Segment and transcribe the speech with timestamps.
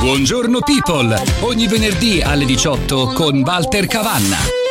[0.00, 4.67] Buongiorno people, ogni venerdì alle 18 con Walter Cavanna.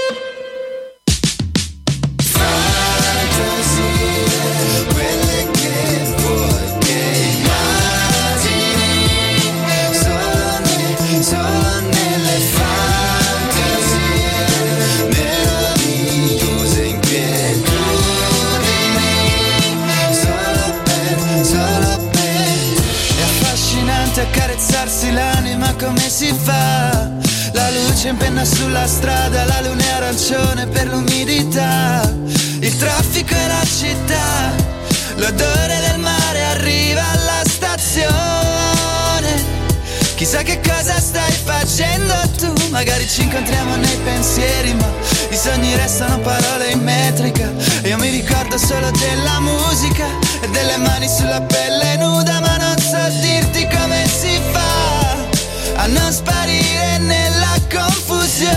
[40.38, 44.88] Chissà che cosa stai facendo tu, magari ci incontriamo nei pensieri, ma
[45.32, 47.52] i sogni restano parole in metrica.
[47.86, 50.06] Io mi ricordo solo della musica
[50.42, 56.12] e delle mani sulla pelle nuda, ma non so dirti come si fa a non
[56.12, 58.56] sparire nella confusione.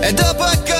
[0.00, 0.79] E dopo accorgersi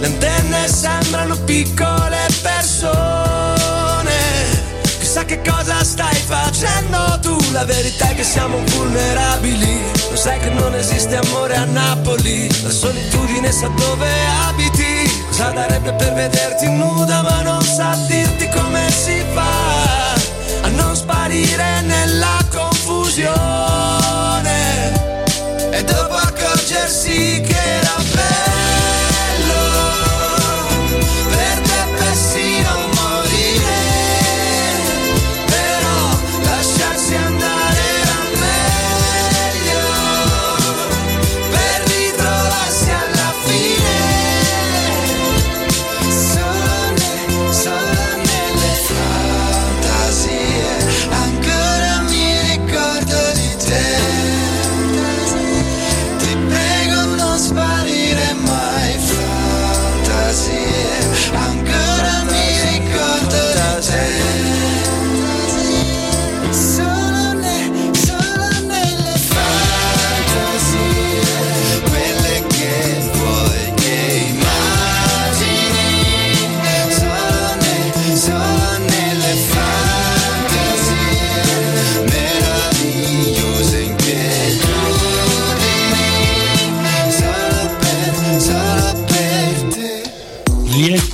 [0.00, 4.18] le antenne sembrano piccole persone.
[4.98, 9.82] Chissà che cosa stai facendo tu, la verità è che siamo vulnerabili.
[10.10, 14.08] Lo sai che non esiste amore a Napoli, la solitudine sa dove
[14.48, 15.24] abiti.
[15.28, 20.12] Cosa darebbe per vederti nuda ma non sa dirti come si fa
[20.62, 23.38] a non sparire nella confusione
[25.70, 27.59] e dopo accorgersi che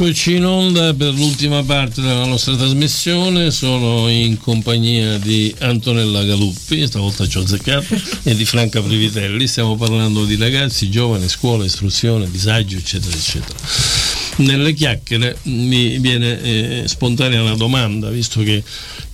[0.07, 6.87] Eccoci in onda per l'ultima parte della nostra trasmissione, sono in compagnia di Antonella Galuppi,
[6.87, 12.31] stavolta ci ho azzeccato, e di Franca Privitelli, stiamo parlando di ragazzi, giovani, scuola, istruzione,
[12.31, 13.59] disagio, eccetera, eccetera.
[14.37, 18.63] Nelle chiacchiere mi viene eh, spontanea una domanda, visto che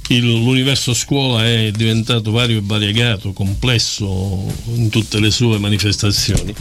[0.08, 6.54] il, l'universo scuola è diventato vario e variegato, complesso in tutte le sue manifestazioni.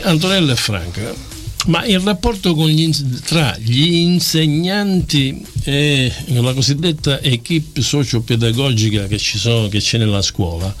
[0.00, 2.90] Antonella e Franca, ma il rapporto gli,
[3.24, 10.74] tra gli insegnanti e la cosiddetta equip socio-pedagogica che, sono, che c'è nella scuola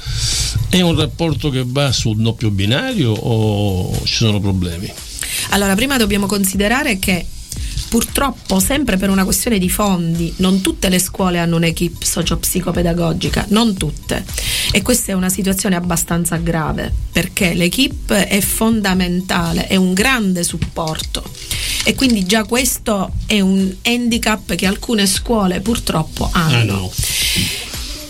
[0.70, 4.90] è un rapporto che va sul doppio binario o ci sono problemi?
[5.50, 7.26] Allora, prima dobbiamo considerare che
[7.90, 13.76] Purtroppo, sempre per una questione di fondi, non tutte le scuole hanno un'equipe socio-psicopedagogica, non
[13.76, 14.24] tutte.
[14.70, 21.28] E questa è una situazione abbastanza grave, perché l'equipe è fondamentale, è un grande supporto.
[21.82, 26.56] E quindi già questo è un handicap che alcune scuole purtroppo hanno.
[26.56, 26.92] Ah, no.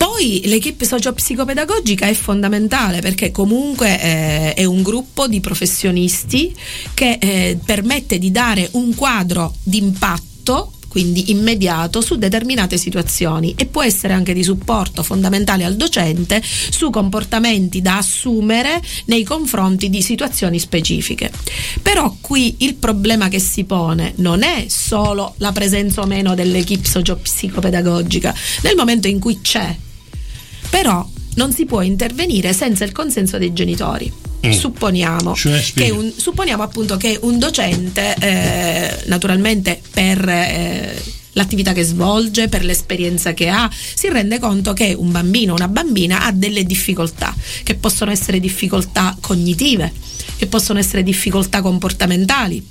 [0.01, 6.57] Poi l'equipe socio-psicopedagogica è fondamentale perché comunque eh, è un gruppo di professionisti
[6.95, 13.83] che eh, permette di dare un quadro d'impatto quindi immediato, su determinate situazioni e può
[13.83, 20.59] essere anche di supporto fondamentale al docente su comportamenti da assumere nei confronti di situazioni
[20.59, 21.31] specifiche.
[21.81, 26.89] Però qui il problema che si pone non è solo la presenza o meno dell'equipe
[26.89, 29.77] socio-psicopedagogica, nel momento in cui c'è,
[30.71, 34.11] però non si può intervenire senza il consenso dei genitori.
[34.47, 34.51] Mm.
[34.53, 41.03] Supponiamo, cioè, che un, supponiamo appunto che un docente, eh, naturalmente per eh,
[41.33, 45.69] l'attività che svolge, per l'esperienza che ha, si rende conto che un bambino o una
[45.69, 49.93] bambina ha delle difficoltà, che possono essere difficoltà cognitive,
[50.37, 52.67] che possono essere difficoltà comportamentali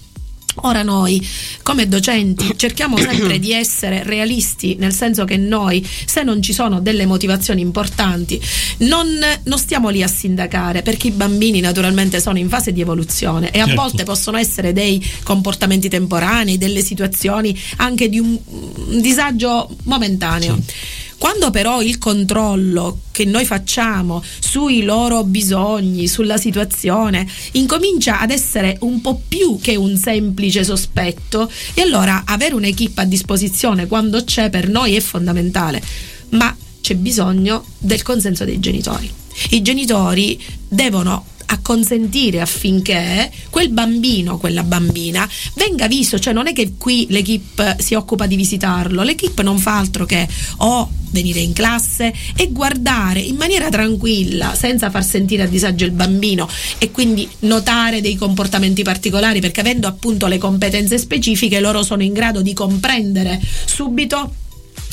[0.55, 1.25] Ora noi
[1.61, 6.81] come docenti cerchiamo sempre di essere realisti, nel senso che noi se non ci sono
[6.81, 8.41] delle motivazioni importanti
[8.79, 9.07] non,
[9.43, 13.59] non stiamo lì a sindacare perché i bambini naturalmente sono in fase di evoluzione e
[13.59, 13.71] certo.
[13.71, 20.57] a volte possono essere dei comportamenti temporanei, delle situazioni anche di un, un disagio momentaneo.
[20.65, 28.31] Sì quando però il controllo che noi facciamo sui loro bisogni, sulla situazione, incomincia ad
[28.31, 34.23] essere un po' più che un semplice sospetto, e allora avere un'equipe a disposizione quando
[34.23, 35.83] c'è per noi è fondamentale,
[36.29, 39.11] ma c'è bisogno del consenso dei genitori.
[39.49, 46.53] I genitori devono a consentire affinché quel bambino, quella bambina venga visto, cioè non è
[46.53, 51.53] che qui l'equipe si occupa di visitarlo, l'equipe non fa altro che o venire in
[51.53, 56.47] classe e guardare in maniera tranquilla, senza far sentire a disagio il bambino
[56.77, 62.13] e quindi notare dei comportamenti particolari, perché avendo appunto le competenze specifiche loro sono in
[62.13, 64.33] grado di comprendere subito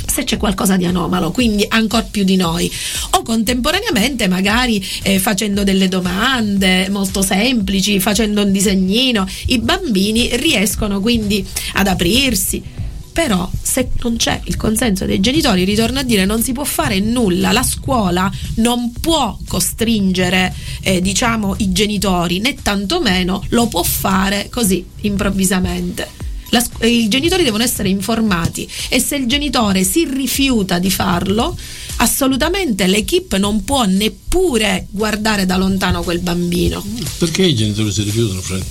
[0.07, 2.71] se c'è qualcosa di anomalo, quindi ancora più di noi.
[3.11, 11.01] O contemporaneamente magari eh, facendo delle domande molto semplici, facendo un disegnino, i bambini riescono
[11.01, 12.75] quindi ad aprirsi.
[13.17, 17.01] Però se non c'è il consenso dei genitori, ritorno a dire, non si può fare
[17.01, 24.49] nulla, la scuola non può costringere eh, diciamo, i genitori, né tantomeno lo può fare
[24.51, 26.07] così improvvisamente.
[26.51, 31.57] La, I genitori devono essere informati e se il genitore si rifiuta di farlo,
[31.97, 36.85] assolutamente l'equipe non può neppure guardare da lontano quel bambino.
[37.19, 38.65] Perché i genitori si rifiutano, Frank?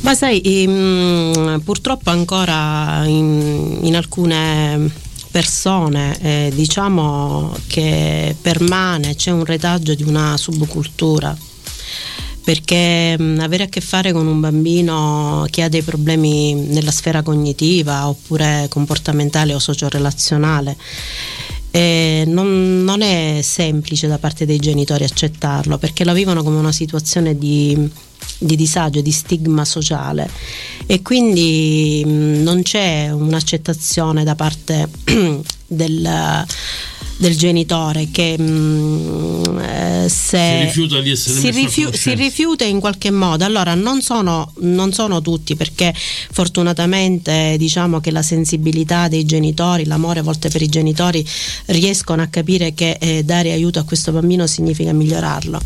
[0.00, 9.44] Ma sai, ehm, purtroppo ancora in, in alcune persone eh, diciamo che permane, c'è un
[9.44, 11.36] retaggio di una subcultura
[12.42, 17.22] perché mh, avere a che fare con un bambino che ha dei problemi nella sfera
[17.22, 20.76] cognitiva oppure comportamentale o socio-relazionale
[21.70, 26.72] eh, non, non, è semplice da parte dei genitori accettarlo perché lo vivono come una
[26.72, 27.88] situazione di,
[28.38, 30.28] di disagio, di stigma sociale.
[30.86, 34.88] E quindi mh, non c'è un'accettazione da parte
[35.66, 36.46] del
[37.20, 42.64] del genitore che mh, mm, eh, se si rifiuta di essere si, rifiu- si rifiuta
[42.64, 43.44] in qualche modo.
[43.44, 50.20] Allora non sono, non sono, tutti perché fortunatamente diciamo che la sensibilità dei genitori l'amore
[50.20, 51.24] a volte per i genitori
[51.66, 55.60] riescono a capire che eh, dare aiuto a questo bambino significa migliorarlo.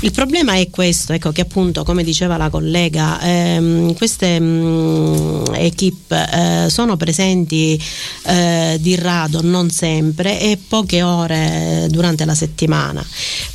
[0.00, 5.44] Il problema è questo ecco che appunto come diceva la collega ehm, queste mh, mm,
[5.52, 7.78] equip eh, sono presenti
[8.24, 13.04] eh, di rado non sempre e poche poche ore durante la settimana.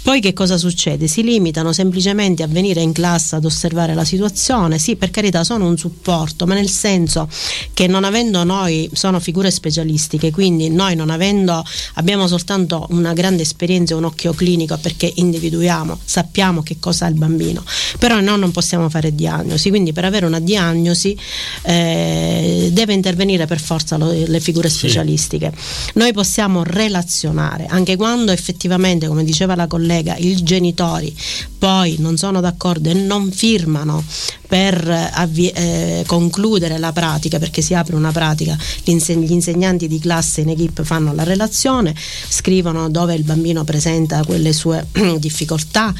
[0.01, 1.07] Poi che cosa succede?
[1.07, 5.67] Si limitano semplicemente a venire in classe ad osservare la situazione, sì per carità sono
[5.67, 7.29] un supporto, ma nel senso
[7.73, 11.63] che non avendo noi, sono figure specialistiche, quindi noi non avendo,
[11.95, 17.09] abbiamo soltanto una grande esperienza e un occhio clinico perché individuiamo, sappiamo che cosa ha
[17.09, 17.63] il bambino,
[17.99, 21.17] però noi non possiamo fare diagnosi, quindi per avere una diagnosi
[21.63, 25.51] eh, deve intervenire per forza lo, le figure specialistiche.
[25.55, 25.91] Sì.
[25.95, 31.15] Noi possiamo relazionare funzionare, anche quando effettivamente, come diceva la collega, i genitori
[31.57, 34.03] poi non sono d'accordo e non firmano
[34.47, 40.41] per avvi- eh, concludere la pratica, perché si apre una pratica, gli insegnanti di classe
[40.41, 41.93] in equip fanno la relazione,
[42.29, 44.87] scrivono dove il bambino presenta quelle sue
[45.19, 45.93] difficoltà,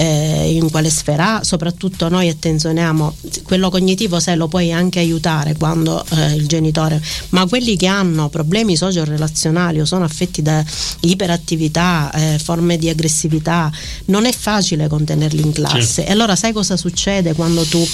[0.00, 6.04] eh, in quale sfera, soprattutto noi attenzioniamo quello cognitivo se lo puoi anche aiutare quando
[6.10, 10.64] eh, il genitore, ma quelli che hanno problemi socio-relazionali o sono affetti da
[11.00, 13.72] iperattività, eh, forme di aggressività,
[14.06, 16.02] non è facile contenerli in classe.
[16.02, 16.10] Certo.
[16.10, 17.84] E allora sai cosa succede quando tu,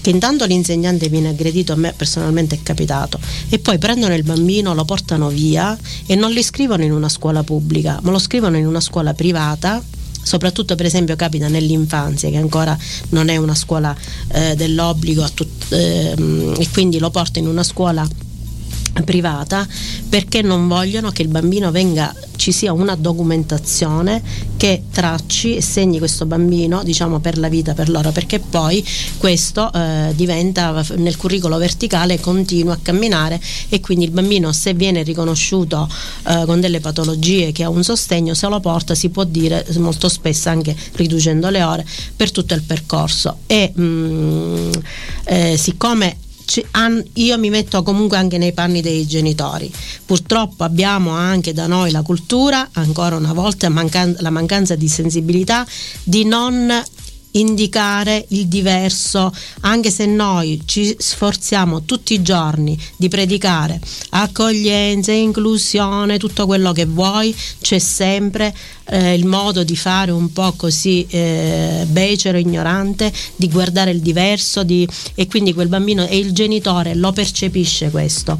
[0.00, 4.74] che intanto l'insegnante viene aggredito, a me personalmente è capitato, e poi prendono il bambino,
[4.74, 8.66] lo portano via e non li scrivono in una scuola pubblica, ma lo scrivono in
[8.66, 9.80] una scuola privata
[10.22, 12.76] soprattutto per esempio capita nell'infanzia che ancora
[13.10, 13.94] non è una scuola
[14.28, 18.06] eh, dell'obbligo tut- ehm, e quindi lo porta in una scuola
[19.04, 19.66] privata
[20.08, 24.22] perché non vogliono che il bambino venga ci sia una documentazione
[24.56, 28.84] che tracci e segni questo bambino diciamo per la vita per loro perché poi
[29.18, 35.02] questo eh, diventa nel curriculum verticale continua a camminare e quindi il bambino se viene
[35.02, 35.88] riconosciuto
[36.28, 40.08] eh, con delle patologie che ha un sostegno se lo porta si può dire molto
[40.08, 43.38] spesso anche riducendo le ore per tutto il percorso.
[43.46, 44.70] E mh, mm,
[45.24, 46.16] eh, siccome
[47.14, 49.70] io mi metto comunque anche nei panni dei genitori.
[50.04, 55.66] Purtroppo abbiamo anche da noi la cultura, ancora una volta la mancanza di sensibilità,
[56.02, 56.82] di non
[57.32, 63.80] indicare il diverso, anche se noi ci sforziamo tutti i giorni di predicare
[64.10, 68.54] accoglienza, inclusione, tutto quello che vuoi, c'è sempre
[68.86, 74.62] eh, il modo di fare un po' così eh, becero, ignorante, di guardare il diverso
[74.62, 78.38] di, e quindi quel bambino e il genitore lo percepisce questo.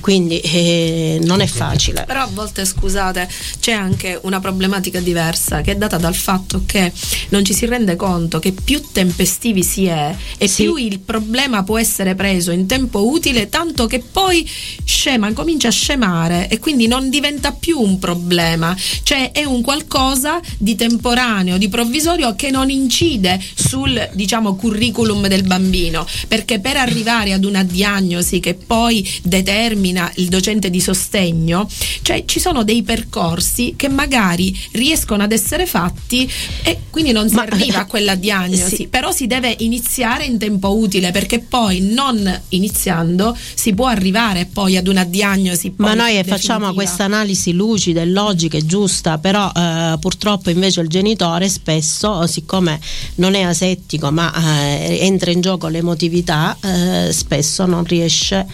[0.00, 2.04] Quindi eh, non è facile.
[2.06, 3.28] Però a volte scusate,
[3.60, 6.92] c'è anche una problematica diversa che è data dal fatto che
[7.28, 10.64] non ci si rende conto che più tempestivi si è e sì.
[10.64, 14.48] più il problema può essere preso in tempo utile, tanto che poi
[14.84, 19.81] scema, comincia a scemare e quindi non diventa più un problema, cioè è un qualcosa
[19.82, 26.76] qualcosa di temporaneo, di provvisorio che non incide sul diciamo curriculum del bambino, perché per
[26.76, 31.68] arrivare ad una diagnosi che poi determina il docente di sostegno,
[32.02, 36.30] cioè ci sono dei percorsi che magari riescono ad essere fatti
[36.62, 38.88] e quindi non si Ma, arriva a quella diagnosi, sì.
[38.88, 44.76] però si deve iniziare in tempo utile perché poi non iniziando si può arrivare poi
[44.76, 45.72] ad una diagnosi.
[45.76, 46.36] Ma noi definitiva.
[46.36, 51.48] facciamo questa analisi lucida e logica e giusta, però eh, eh, purtroppo invece il genitore
[51.48, 52.80] spesso, siccome
[53.16, 58.46] non è asettico ma eh, entra in gioco l'emotività, eh, spesso non riesce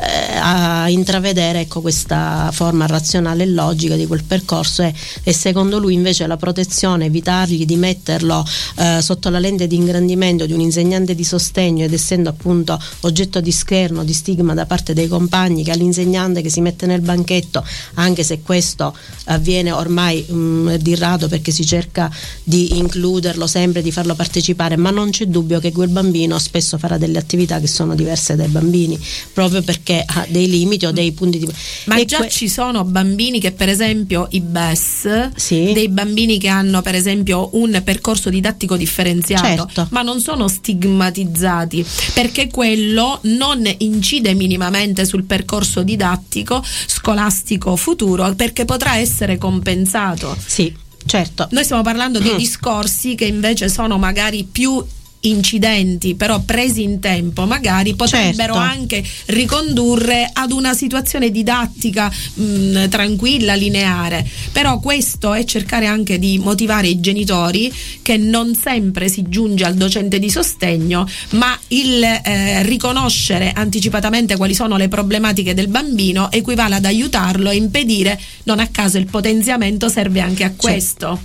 [0.00, 5.94] a intravedere ecco, questa forma razionale e logica di quel percorso e, e, secondo lui
[5.94, 8.44] invece la protezione, evitargli di metterlo
[8.76, 13.40] eh, sotto la lente di ingrandimento di un insegnante di sostegno ed essendo appunto oggetto
[13.40, 17.64] di scherno, di stigma da parte dei compagni che all'insegnante che si mette nel banchetto,
[17.94, 22.10] anche se questo avviene ormai mh, mm, di rado perché si cerca
[22.44, 26.98] di includerlo sempre, di farlo partecipare, ma non c'è dubbio che quel bambino spesso farà
[26.98, 28.98] delle attività che sono diverse dai bambini,
[29.32, 31.48] proprio perché perché ha dei limiti o dei punti di...
[31.84, 35.72] Ma e già que- ci sono bambini che per esempio i BES, sì.
[35.72, 39.88] dei bambini che hanno per esempio un percorso didattico differenziato, certo.
[39.90, 48.66] ma non sono stigmatizzati perché quello non incide minimamente sul percorso didattico scolastico futuro perché
[48.66, 50.36] potrà essere compensato.
[50.44, 50.86] Sì.
[51.06, 51.48] Certo.
[51.52, 52.36] Noi stiamo parlando di mm.
[52.36, 54.84] discorsi che invece sono magari più
[55.20, 58.58] incidenti però presi in tempo magari potrebbero certo.
[58.58, 64.26] anche ricondurre ad una situazione didattica mh, tranquilla, lineare.
[64.52, 67.72] Però questo è cercare anche di motivare i genitori
[68.02, 74.54] che non sempre si giunge al docente di sostegno ma il eh, riconoscere anticipatamente quali
[74.54, 79.88] sono le problematiche del bambino equivale ad aiutarlo e impedire non a caso il potenziamento
[79.88, 81.20] serve anche a questo.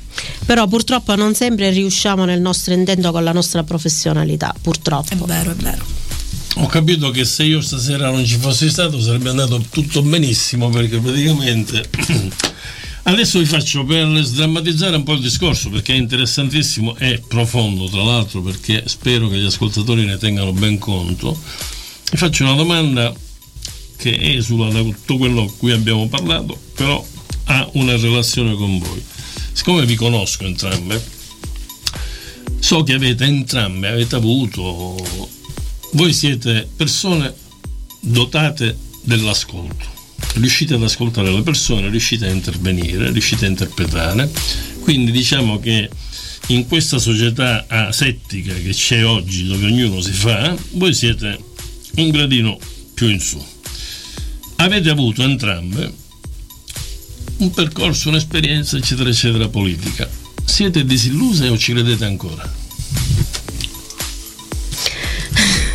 [0.45, 5.13] Però purtroppo non sempre riusciamo nel nostro intento con la nostra professionalità, purtroppo.
[5.13, 5.85] È vero, è vero.
[6.57, 10.99] Ho capito che se io stasera non ci fossi stato sarebbe andato tutto benissimo perché
[10.99, 11.89] praticamente
[13.03, 18.03] adesso vi faccio per sdrammatizzare un po' il discorso perché è interessantissimo e profondo tra
[18.03, 21.37] l'altro perché spero che gli ascoltatori ne tengano ben conto.
[22.11, 23.11] Vi faccio una domanda
[23.97, 27.03] che esula da tutto quello di cui abbiamo parlato però
[27.45, 29.03] ha una relazione con voi
[29.53, 31.03] siccome vi conosco entrambe,
[32.63, 34.95] so che avete entrambe, avete avuto,
[35.91, 37.33] voi siete persone
[37.99, 39.85] dotate dell'ascolto,
[40.35, 44.31] riuscite ad ascoltare le persone, riuscite a intervenire, riuscite a interpretare,
[44.79, 45.89] quindi diciamo che
[46.47, 51.37] in questa società asettica che c'è oggi, dove ognuno si fa, voi siete
[51.95, 52.57] un gradino
[52.93, 53.45] più in su.
[54.55, 55.93] Avete avuto entrambe
[57.39, 60.22] un percorso, un'esperienza, eccetera, eccetera, politica.
[60.45, 62.61] Siete disilluse o ci credete ancora?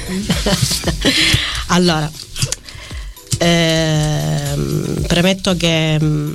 [1.69, 2.11] allora,
[3.39, 6.35] ehm, premetto che mm,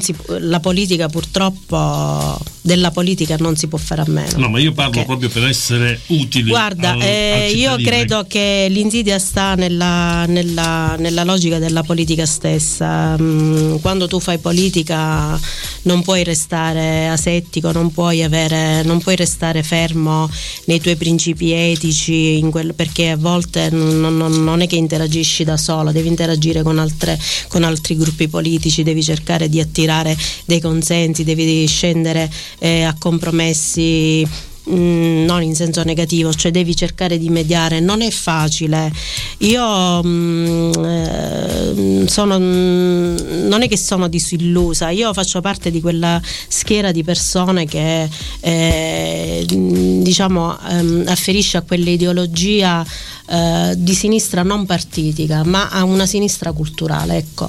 [0.00, 4.38] si, la politica purtroppo della politica non si può fare a meno.
[4.38, 5.04] No, ma io parlo okay.
[5.04, 6.50] proprio per essere utili.
[6.50, 12.26] Guarda, al, eh, al io credo che l'insidia sta nella, nella, nella logica della politica
[12.26, 13.16] stessa.
[13.20, 15.38] Mm, quando tu fai politica
[15.82, 20.28] non puoi restare asettico, non puoi, avere, non puoi restare fermo
[20.64, 25.56] nei tuoi principi etici, quel, perché a volte non, non, non, è che interagisci da
[25.56, 27.18] solo, devi interagire con, altre,
[27.48, 34.26] con altri gruppi politici, devi cercare di attirare dei consensi, devi scendere eh, a compromessi
[34.68, 38.92] Mm, non in senso negativo, cioè devi cercare di mediare, non è facile.
[39.38, 46.20] Io mm, eh, sono, mm, non è che sono disillusa, io faccio parte di quella
[46.48, 48.08] schiera di persone che
[48.40, 52.84] eh, diciamo ehm, afferisce a quell'ideologia
[53.28, 57.16] eh, di sinistra non partitica, ma a una sinistra culturale.
[57.18, 57.48] Ecco.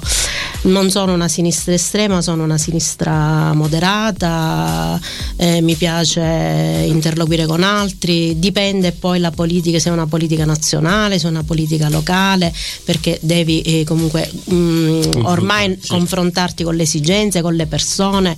[0.64, 5.00] Non sono una sinistra estrema, sono una sinistra moderata,
[5.38, 6.22] eh, mi piace
[6.88, 11.44] interloquire con altri, dipende poi la politica, se è una politica nazionale, se è una
[11.44, 15.90] politica locale, perché devi eh, comunque mh, mm, ormai sì.
[15.90, 18.36] confrontarti con le esigenze, con le persone,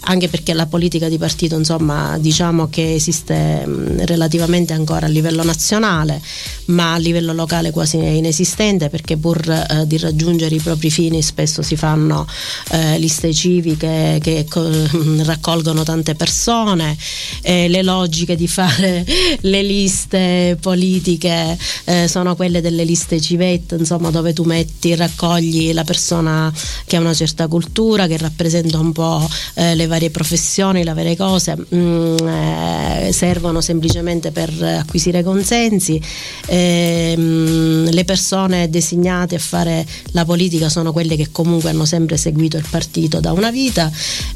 [0.00, 5.08] anche perché la politica di partito insomma diciamo che esiste mh, mm, relativamente ancora a
[5.10, 6.20] livello nazionale,
[6.66, 11.57] ma a livello locale quasi inesistente perché pur eh, di raggiungere i propri fini spesso
[11.62, 12.26] si fanno
[12.70, 14.70] eh, liste civiche che co-
[15.24, 16.96] raccolgono tante persone,
[17.42, 19.04] eh, le logiche di fare
[19.40, 25.84] le liste politiche eh, sono quelle delle liste civette, insomma dove tu metti, raccogli la
[25.84, 26.52] persona
[26.86, 31.16] che ha una certa cultura, che rappresenta un po' eh, le varie professioni, le varie
[31.16, 36.00] cose, mh, mm, eh, servono semplicemente per acquisire consensi.
[36.46, 42.16] Eh, ehm, le persone designate a fare la politica sono quelle che comunque hanno sempre
[42.16, 43.90] seguito il partito da una vita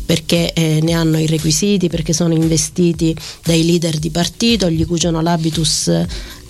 [0.05, 3.15] perché eh, ne hanno i requisiti, perché sono investiti
[3.45, 5.91] dai leader di partito, gli cuciono l'habitus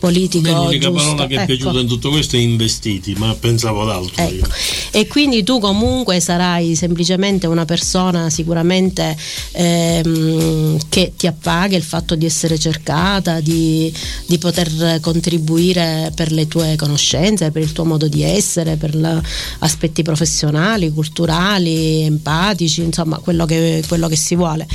[0.03, 0.51] politico.
[0.51, 1.05] l'unica giusto.
[1.05, 1.43] parola che ecco.
[1.43, 4.23] è piaciuta in tutto questo è investiti, ma pensavo ad altro.
[4.25, 4.49] Ecco.
[4.91, 9.17] E quindi tu comunque sarai semplicemente una persona sicuramente
[9.53, 13.93] ehm, che ti appaga il fatto di essere cercata, di,
[14.27, 19.23] di, poter contribuire per le tue conoscenze, per il tuo modo di essere, per
[19.61, 24.67] aspetti professionali, culturali, empatici, insomma quello che, quello che si vuole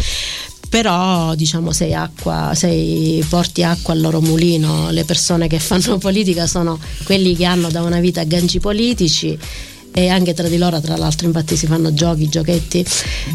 [0.69, 6.47] però diciamo sei acqua, sei, porti acqua al loro mulino, le persone che fanno politica
[6.47, 9.37] sono quelli che hanno da una vita agganci politici
[9.97, 12.85] e anche tra di loro tra l'altro infatti si fanno giochi, giochetti.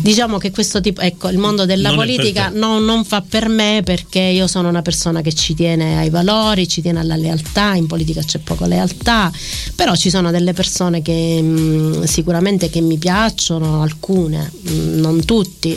[0.00, 3.82] Diciamo che questo tipo ecco il mondo della non politica non, non, fa per me
[3.84, 7.74] perché io sono una persona che ci tiene ai valori ci tiene alla lealtà.
[7.74, 9.32] In politica c'è poco lealtà.
[9.74, 15.00] Però ci sono delle persone che mh, mm, sicuramente che mi piacciono alcune mh, mm,
[15.00, 15.76] non tutti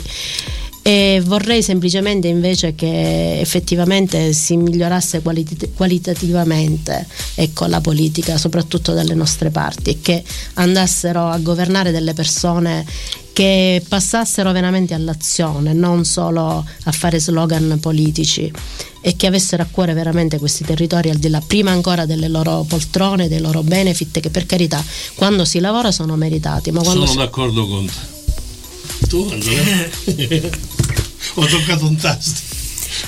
[0.86, 9.14] e vorrei semplicemente invece che effettivamente si migliorasse qualit- qualitativamente ecco, la politica, soprattutto dalle
[9.14, 10.22] nostre parti, e che
[10.54, 12.86] andassero a governare delle persone
[13.32, 18.48] che passassero veramente all'azione, non solo a fare slogan politici
[19.00, 22.62] e che avessero a cuore veramente questi territori al di là prima ancora delle loro
[22.62, 24.80] poltrone, dei loro benefit che per carità
[25.16, 26.70] quando si lavora sono meritati.
[26.70, 27.16] Ma sono si...
[27.16, 28.14] d'accordo con te.
[29.08, 30.74] Tu Angela?
[31.34, 32.54] ho toccato un tasto.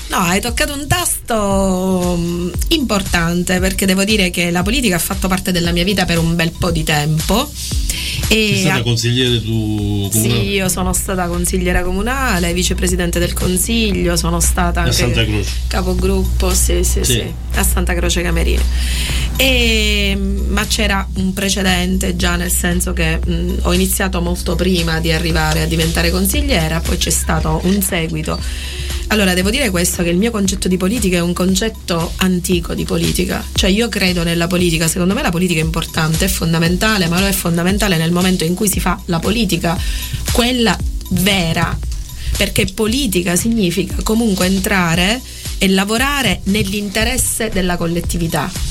[0.09, 5.29] No, hai toccato un tasto mm, importante perché devo dire che la politica ha fatto
[5.29, 7.51] parte della mia vita per un bel po' di tempo.
[8.31, 10.41] E Sei stata consigliere tu comunale?
[10.41, 17.05] Sì, io sono stata consigliera comunale, vicepresidente del consiglio, sono stata anche capogruppo, sì, sì,
[17.05, 18.63] sì, sì, a Santa Croce Camerina.
[19.37, 20.15] E,
[20.49, 25.63] ma c'era un precedente già nel senso che mh, ho iniziato molto prima di arrivare
[25.63, 28.39] a diventare consigliera, poi c'è stato un seguito
[29.09, 32.85] allora, devo dire questo, che il mio concetto di politica è un concetto antico di
[32.85, 33.43] politica.
[33.53, 37.27] Cioè io credo nella politica, secondo me la politica è importante, è fondamentale, ma lo
[37.27, 39.79] è fondamentale nel momento in cui si fa la politica,
[40.33, 40.77] quella
[41.11, 41.77] vera.
[42.37, 45.21] Perché politica significa comunque entrare
[45.57, 48.68] e lavorare nell'interesse della collettività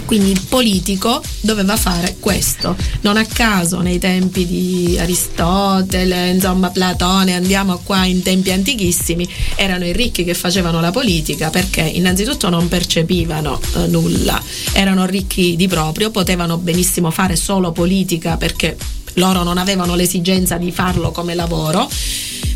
[0.00, 2.74] e quindi il politico doveva fare questo.
[3.02, 9.84] Non a caso nei tempi di Aristotele, insomma Platone, andiamo qua in tempi antichissimi, erano
[9.84, 15.68] i ricchi che facevano la politica perché innanzitutto non percepivano eh, nulla, erano ricchi di
[15.68, 18.76] proprio, potevano benissimo fare solo politica perché
[19.14, 21.88] loro non avevano l'esigenza di farlo come lavoro.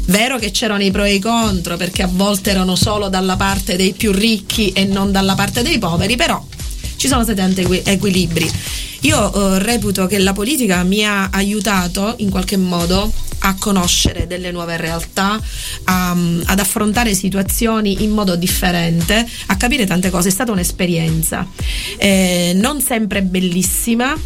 [0.07, 3.77] Vero che c'erano i pro e i contro perché a volte erano solo dalla parte
[3.77, 6.45] dei più ricchi e non dalla parte dei poveri, però
[7.05, 8.51] ci sono stati tanti equilibri.
[9.01, 14.51] Io eh, reputo che la politica mi ha aiutato in qualche modo a conoscere delle
[14.51, 15.39] nuove realtà,
[15.85, 20.29] a, ad affrontare situazioni in modo differente, a capire tante cose.
[20.29, 21.47] È stata un'esperienza
[21.99, 24.19] eh, non sempre bellissima,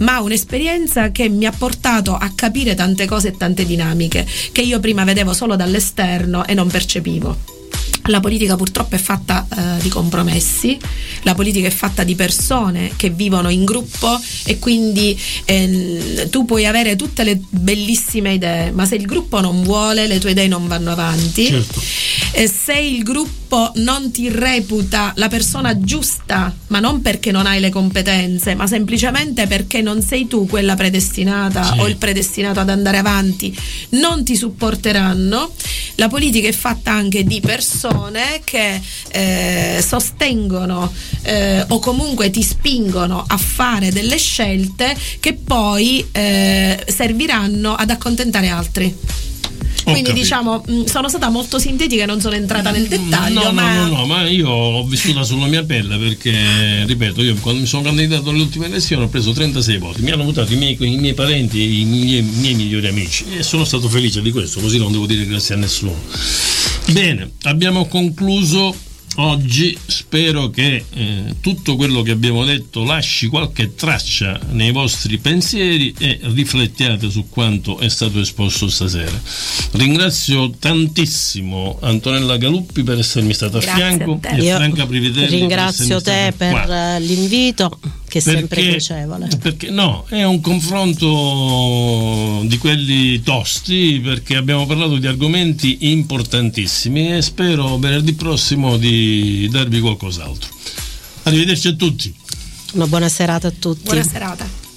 [0.00, 4.80] ma un'esperienza che mi ha portato a capire tante cose e tante dinamiche che io
[4.80, 7.53] prima vedevo solo dall'esterno e non percepivo.
[8.08, 10.78] La politica purtroppo è fatta eh, di compromessi,
[11.22, 16.66] la politica è fatta di persone che vivono in gruppo e quindi eh, tu puoi
[16.66, 20.66] avere tutte le bellissime idee, ma se il gruppo non vuole le tue idee non
[20.68, 21.46] vanno avanti.
[21.46, 21.80] Certo.
[22.32, 23.43] Eh, se il gruppo
[23.76, 29.46] non ti reputa la persona giusta, ma non perché non hai le competenze, ma semplicemente
[29.46, 31.78] perché non sei tu quella predestinata sì.
[31.80, 33.56] o il predestinato ad andare avanti,
[33.90, 35.50] non ti supporteranno.
[35.96, 42.42] La politica è fatta anche di persone persone che eh, sostengono eh, o comunque ti
[42.42, 48.94] spingono a fare delle scelte che poi eh, serviranno ad accontentare altri.
[49.84, 53.44] Quindi diciamo mm, sono stata molto sintetica e non sono entrata nel dettaglio.
[53.44, 53.74] No, ma...
[53.74, 57.66] no, no, no, ma io l'ho vissuta sulla mia pelle perché, ripeto, io quando mi
[57.66, 60.96] sono candidato alle ultime elezioni ho preso 36 voti, mi hanno votato i miei, i
[60.96, 64.78] miei parenti, i miei, i miei migliori amici e sono stato felice di questo, così
[64.78, 65.96] non devo dire grazie a nessuno.
[66.86, 68.74] Bene, abbiamo concluso
[69.16, 75.94] oggi spero che eh, tutto quello che abbiamo detto lasci qualche traccia nei vostri pensieri
[75.98, 79.20] e riflettiate su quanto è stato esposto stasera.
[79.72, 85.38] Ringrazio tantissimo Antonella Galuppi per essermi stata a fianco a e Franca Privitelli.
[85.38, 86.98] Ringrazio per te per qua.
[86.98, 87.78] l'invito
[88.14, 89.28] che è perché, sempre piacevole.
[89.40, 97.22] Perché no, è un confronto di quelli tosti perché abbiamo parlato di argomenti importantissimi e
[97.22, 100.48] spero venerdì prossimo di darvi qualcos'altro.
[101.24, 102.14] Arrivederci a tutti.
[102.74, 103.84] Una buona serata a tutti.
[103.84, 104.63] Buona serata.